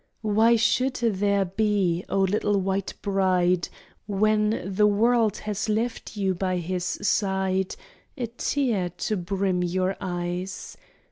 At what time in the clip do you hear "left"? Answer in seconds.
5.69-6.17